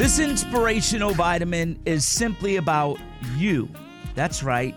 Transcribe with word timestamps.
This 0.00 0.18
inspirational 0.18 1.12
vitamin 1.12 1.78
is 1.84 2.06
simply 2.06 2.56
about 2.56 2.98
you. 3.36 3.68
That's 4.14 4.42
right, 4.42 4.74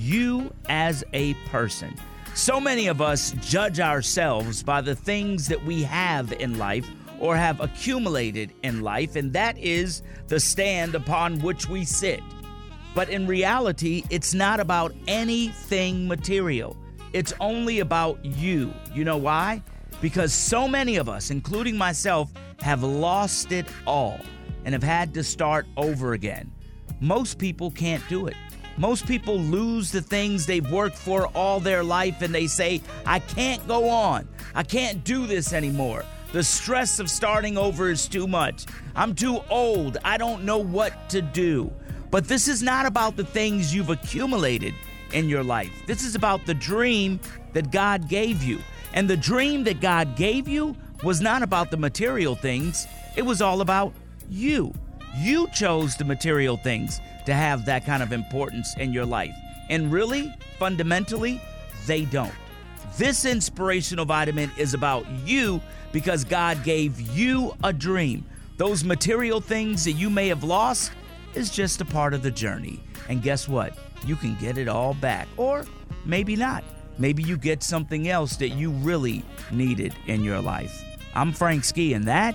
you 0.00 0.52
as 0.68 1.04
a 1.12 1.34
person. 1.48 1.94
So 2.34 2.58
many 2.58 2.88
of 2.88 3.00
us 3.00 3.36
judge 3.40 3.78
ourselves 3.78 4.64
by 4.64 4.80
the 4.80 4.96
things 4.96 5.46
that 5.46 5.64
we 5.64 5.84
have 5.84 6.32
in 6.32 6.58
life 6.58 6.90
or 7.20 7.36
have 7.36 7.60
accumulated 7.60 8.52
in 8.64 8.80
life, 8.80 9.14
and 9.14 9.32
that 9.32 9.56
is 9.58 10.02
the 10.26 10.40
stand 10.40 10.96
upon 10.96 11.38
which 11.38 11.68
we 11.68 11.84
sit. 11.84 12.20
But 12.96 13.08
in 13.10 13.28
reality, 13.28 14.02
it's 14.10 14.34
not 14.34 14.58
about 14.58 14.92
anything 15.06 16.08
material. 16.08 16.76
It's 17.12 17.32
only 17.38 17.78
about 17.78 18.24
you. 18.24 18.74
You 18.92 19.04
know 19.04 19.18
why? 19.18 19.62
Because 20.00 20.32
so 20.32 20.66
many 20.66 20.96
of 20.96 21.08
us, 21.08 21.30
including 21.30 21.78
myself, 21.78 22.32
have 22.58 22.82
lost 22.82 23.52
it 23.52 23.66
all 23.86 24.18
and 24.64 24.72
have 24.72 24.82
had 24.82 25.14
to 25.14 25.24
start 25.24 25.66
over 25.76 26.12
again. 26.12 26.50
Most 27.00 27.38
people 27.38 27.70
can't 27.70 28.06
do 28.08 28.26
it. 28.26 28.34
Most 28.76 29.06
people 29.06 29.38
lose 29.38 29.92
the 29.92 30.02
things 30.02 30.46
they've 30.46 30.68
worked 30.70 30.96
for 30.96 31.28
all 31.28 31.60
their 31.60 31.84
life 31.84 32.22
and 32.22 32.34
they 32.34 32.46
say, 32.46 32.82
I 33.06 33.20
can't 33.20 33.66
go 33.68 33.88
on. 33.88 34.28
I 34.54 34.64
can't 34.64 35.04
do 35.04 35.26
this 35.26 35.52
anymore. 35.52 36.04
The 36.32 36.42
stress 36.42 36.98
of 36.98 37.08
starting 37.08 37.56
over 37.56 37.90
is 37.90 38.08
too 38.08 38.26
much. 38.26 38.66
I'm 38.96 39.14
too 39.14 39.40
old. 39.48 39.98
I 40.04 40.16
don't 40.16 40.44
know 40.44 40.58
what 40.58 41.08
to 41.10 41.22
do. 41.22 41.70
But 42.10 42.26
this 42.26 42.48
is 42.48 42.62
not 42.62 42.86
about 42.86 43.16
the 43.16 43.24
things 43.24 43.72
you've 43.72 43.90
accumulated 43.90 44.74
in 45.12 45.28
your 45.28 45.44
life. 45.44 45.72
This 45.86 46.02
is 46.04 46.16
about 46.16 46.44
the 46.44 46.54
dream 46.54 47.20
that 47.52 47.70
God 47.70 48.08
gave 48.08 48.42
you. 48.42 48.58
And 48.92 49.08
the 49.08 49.16
dream 49.16 49.62
that 49.64 49.80
God 49.80 50.16
gave 50.16 50.48
you 50.48 50.76
was 51.04 51.20
not 51.20 51.42
about 51.42 51.70
the 51.70 51.76
material 51.76 52.34
things, 52.34 52.86
it 53.16 53.22
was 53.22 53.40
all 53.40 53.60
about 53.60 53.92
you. 54.28 54.72
You 55.16 55.48
chose 55.54 55.96
the 55.96 56.04
material 56.04 56.56
things 56.56 57.00
to 57.26 57.34
have 57.34 57.64
that 57.66 57.86
kind 57.86 58.02
of 58.02 58.12
importance 58.12 58.74
in 58.76 58.92
your 58.92 59.06
life. 59.06 59.34
And 59.70 59.92
really, 59.92 60.32
fundamentally, 60.58 61.40
they 61.86 62.04
don't. 62.04 62.32
This 62.96 63.24
inspirational 63.24 64.04
vitamin 64.04 64.50
is 64.56 64.74
about 64.74 65.08
you 65.24 65.60
because 65.92 66.24
God 66.24 66.62
gave 66.64 67.00
you 67.00 67.54
a 67.62 67.72
dream. 67.72 68.24
Those 68.56 68.84
material 68.84 69.40
things 69.40 69.84
that 69.84 69.92
you 69.92 70.10
may 70.10 70.28
have 70.28 70.44
lost 70.44 70.92
is 71.34 71.50
just 71.50 71.80
a 71.80 71.84
part 71.84 72.14
of 72.14 72.22
the 72.22 72.30
journey. 72.30 72.80
And 73.08 73.22
guess 73.22 73.48
what? 73.48 73.76
You 74.06 74.16
can 74.16 74.36
get 74.36 74.58
it 74.58 74.68
all 74.68 74.94
back, 74.94 75.28
or 75.36 75.64
maybe 76.04 76.36
not. 76.36 76.62
Maybe 76.98 77.22
you 77.22 77.36
get 77.36 77.62
something 77.62 78.08
else 78.08 78.36
that 78.36 78.50
you 78.50 78.70
really 78.70 79.24
needed 79.50 79.94
in 80.06 80.22
your 80.22 80.40
life. 80.40 80.84
I'm 81.14 81.32
Frank 81.32 81.64
Ski, 81.64 81.94
and 81.94 82.04
that, 82.06 82.34